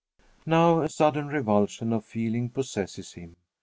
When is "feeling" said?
2.05-2.49